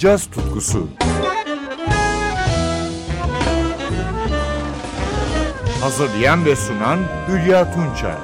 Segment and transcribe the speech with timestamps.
[0.00, 0.88] caz tutkusu.
[5.80, 8.16] Hazırlayan ve sunan Hülya Tunçay.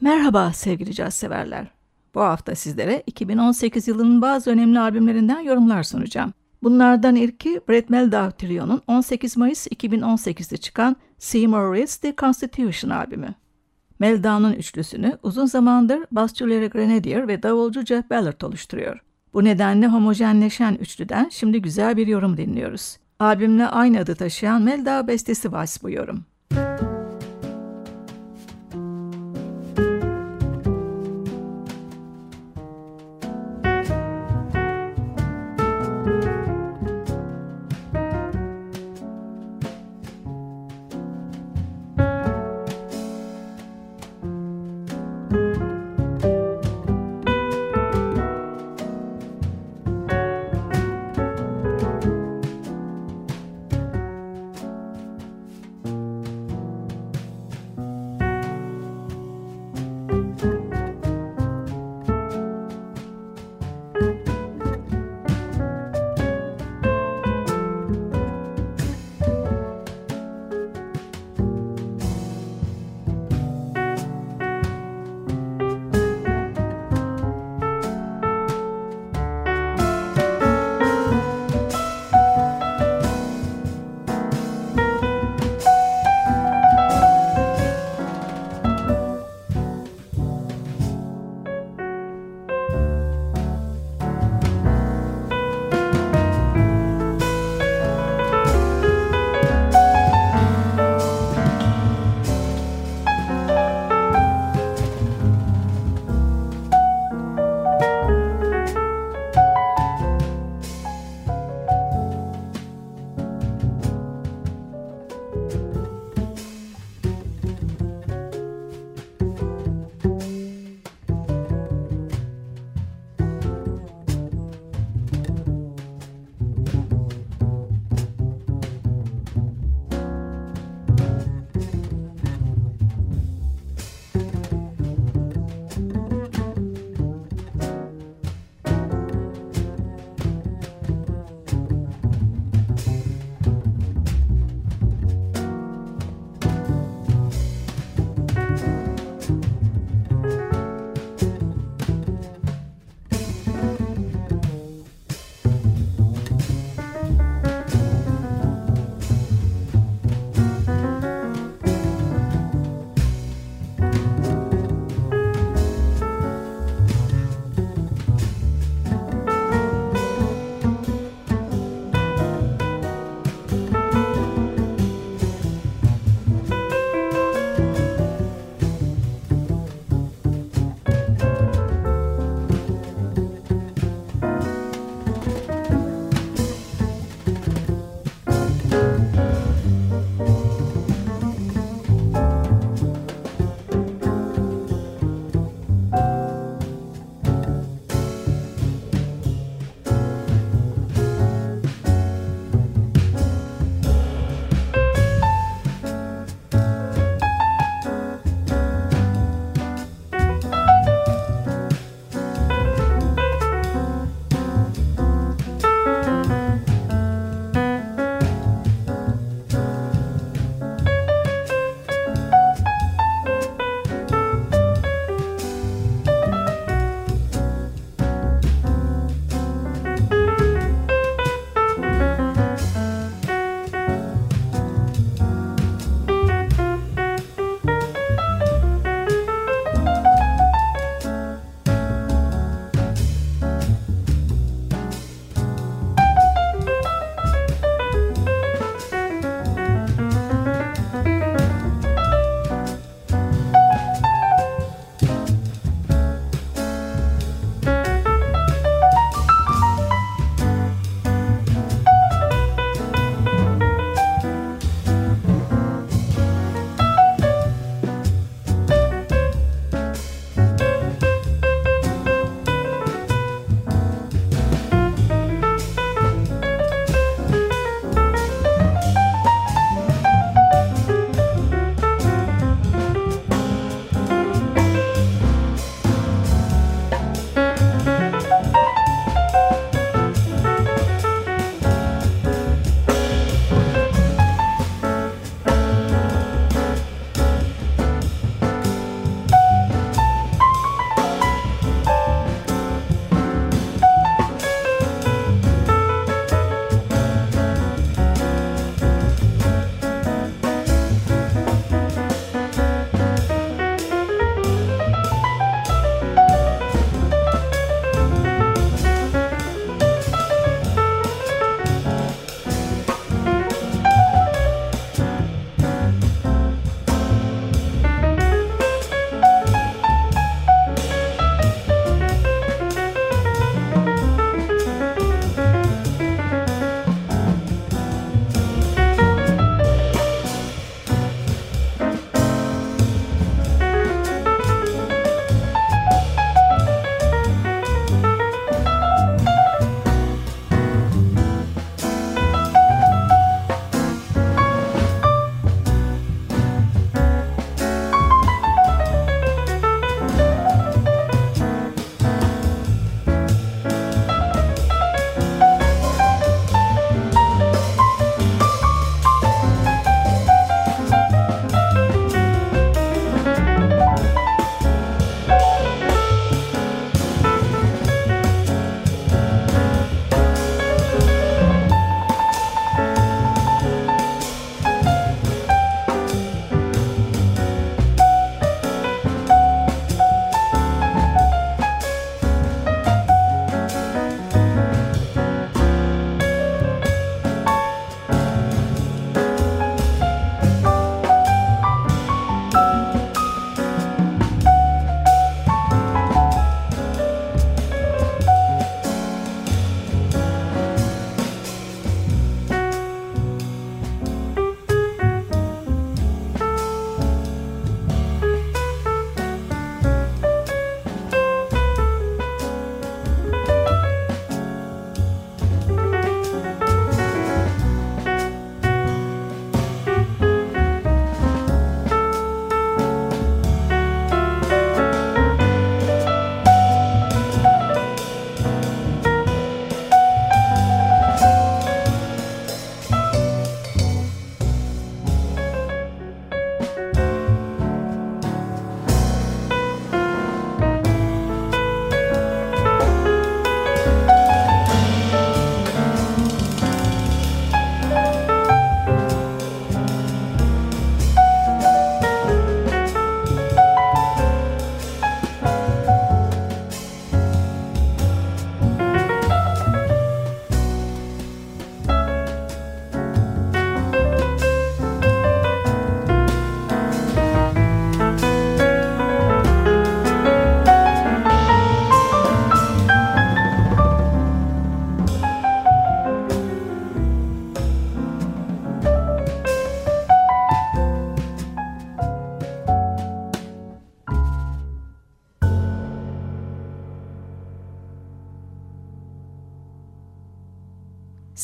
[0.00, 1.66] Merhaba sevgili caz severler.
[2.14, 6.32] Bu hafta sizlere 2018 yılının bazı önemli albümlerinden yorumlar sunacağım.
[6.62, 13.39] Bunlardan ilki Brett Meldau Trio'nun 18 Mayıs 2018'de çıkan Seymour Reed's The Constitution albümü.
[14.00, 15.98] Meldau'nun üçlüsünü uzun zamandır
[16.50, 19.00] Larry Grenadier ve davulcu Jeff Ballard oluşturuyor.
[19.34, 22.96] Bu nedenle homojenleşen üçlüden şimdi güzel bir yorum dinliyoruz.
[23.18, 26.24] Albümle aynı adı taşıyan Meldau bestesi Vals bu yorum.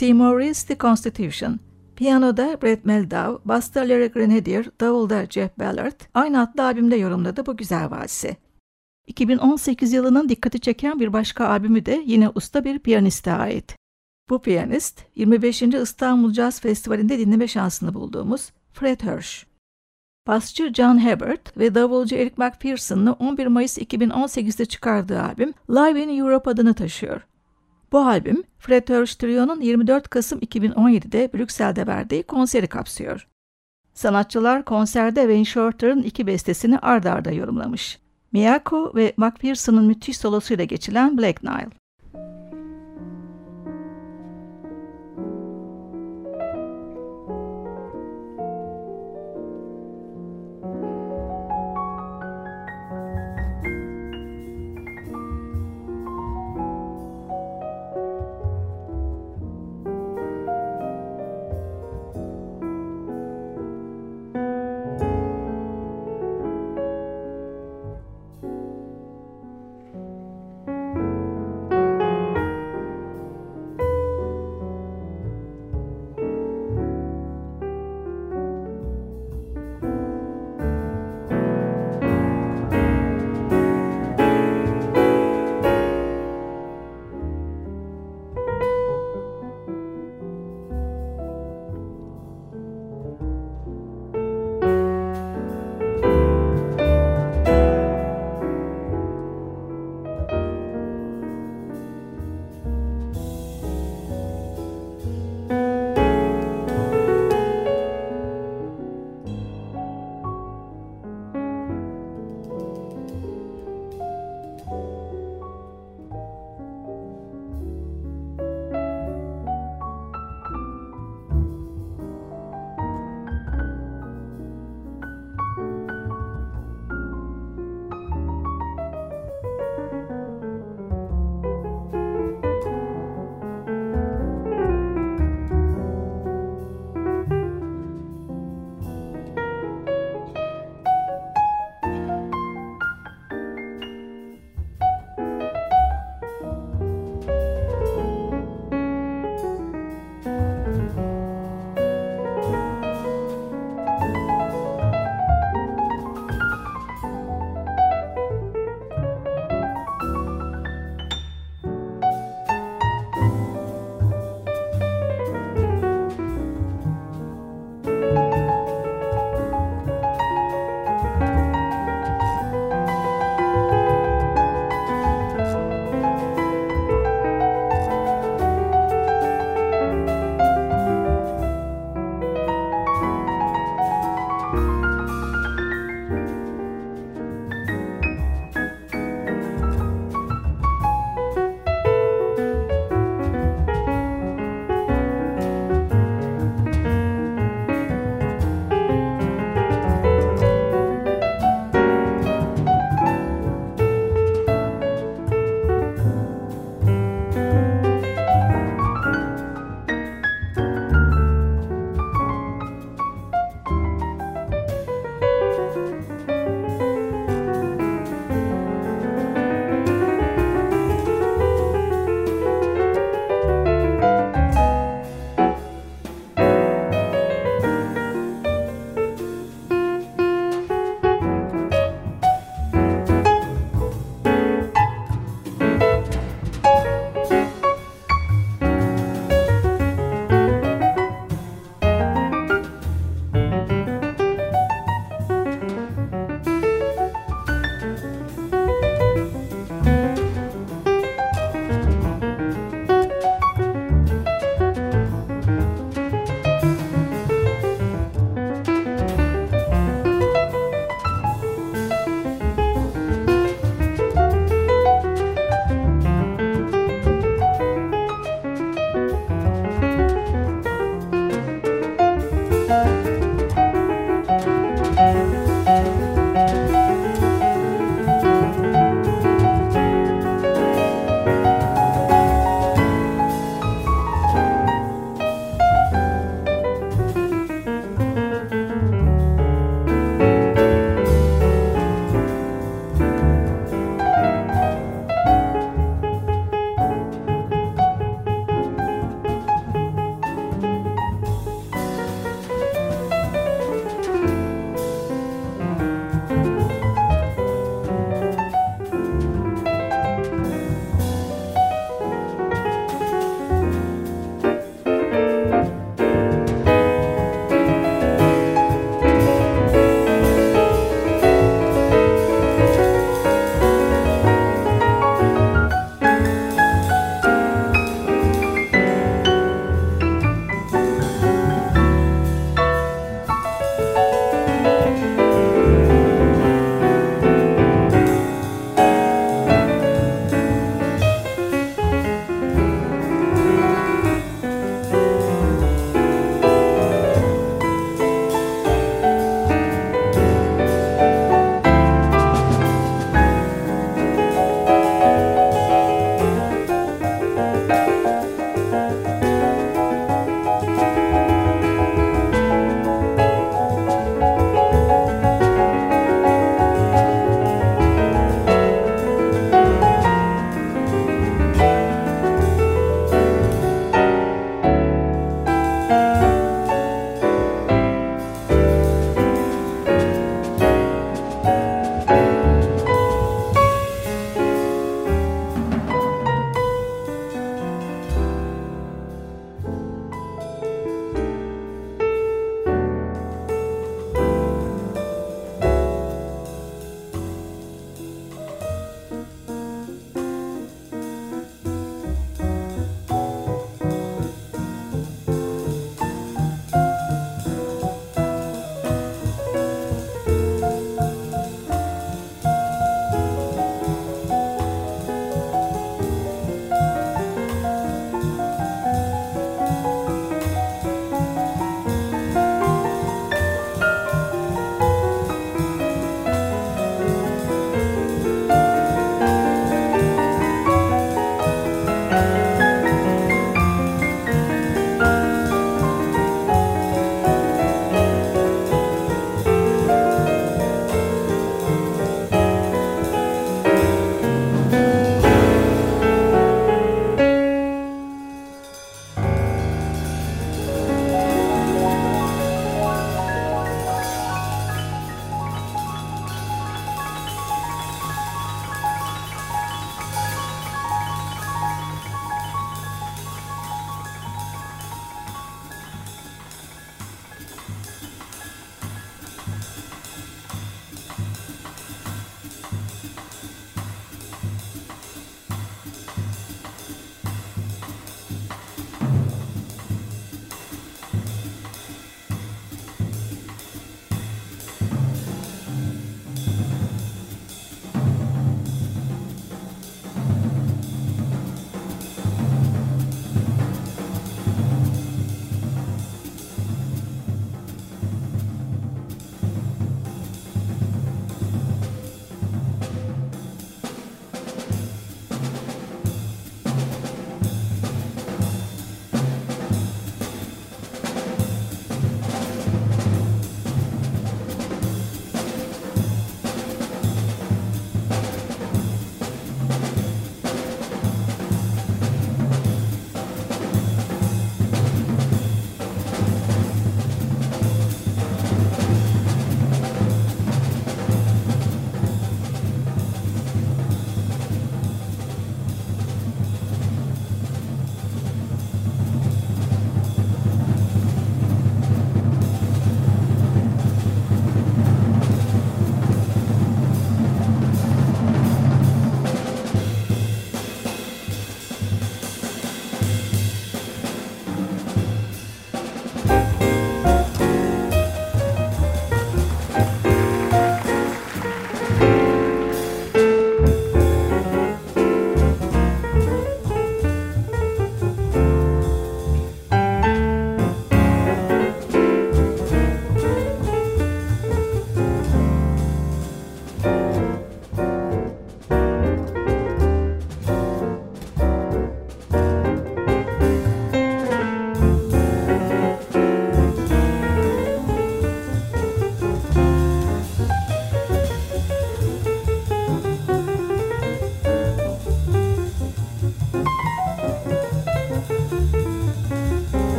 [0.00, 1.60] Seymour The Constitution,
[1.96, 7.90] Piyanoda Brett Meldau, basta Larry Grenadier, davulda Jeff Ballard aynı adlı albümde yorumladı bu güzel
[7.90, 8.36] valsi.
[9.06, 13.76] 2018 yılının dikkati çeken bir başka albümü de yine usta bir piyaniste ait.
[14.30, 15.62] Bu piyanist 25.
[15.62, 19.46] İstanbul Jazz Festivali'nde dinleme şansını bulduğumuz Fred Hirsch.
[20.26, 26.50] Basçı John Hebert ve davulcu Eric McPherson'lı 11 Mayıs 2018'de çıkardığı albüm Live in Europe
[26.50, 27.29] adını taşıyor.
[27.92, 33.28] Bu albüm Fred Hirsch Trio'nun 24 Kasım 2017'de Brüksel'de verdiği konseri kapsıyor.
[33.94, 37.98] Sanatçılar konserde Wayne Shorter'ın iki bestesini ard arda yorumlamış.
[38.32, 41.79] Miyako ve McPherson'ın müthiş solosuyla geçilen Black Nile.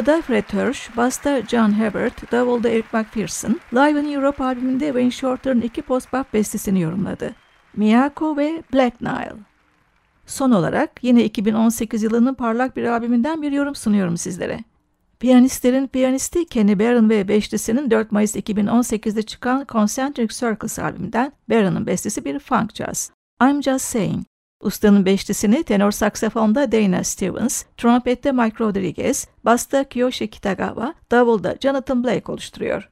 [0.00, 5.60] Piyanoda Fred Hirsch, basta John Hebert, davulda Eric McPherson, Live in Europe albümünde Wayne Shorter'ın
[5.60, 7.34] iki post-bop bestesini yorumladı.
[7.76, 9.36] Miyako ve Black Nile.
[10.26, 14.64] Son olarak yine 2018 yılının parlak bir albümünden bir yorum sunuyorum sizlere.
[15.18, 22.24] Piyanistlerin piyanisti Kenny Barron ve beşlisinin 4 Mayıs 2018'de çıkan Concentric Circles albümünden Barron'ın bestesi
[22.24, 23.10] bir funk jazz.
[23.42, 24.29] I'm Just Saying.
[24.60, 32.32] Ustanın beşlisini tenor saksafonda Dana Stevens, trompette Mike Rodriguez, basta Kiyoshi Kitagawa, davulda Jonathan Blake
[32.32, 32.90] oluşturuyor.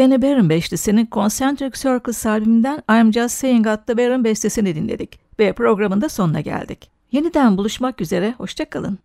[0.00, 6.00] Kenny Barron beşlisinin Concentric Circles albümünden I'm Just Saying adlı Barron bestesini dinledik ve programın
[6.00, 6.90] da sonuna geldik.
[7.12, 8.98] Yeniden buluşmak üzere, hoşçakalın.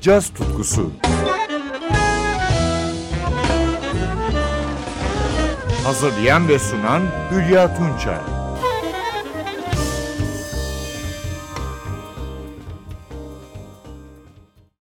[0.00, 0.92] Caz tutkusu.
[5.84, 8.35] Hazırlayan ve sunan Hülya Tunçay.